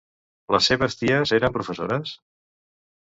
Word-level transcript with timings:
Les 0.55 0.69
seves 0.71 0.97
ties 1.01 1.33
eren 1.39 1.55
professores? 1.59 2.19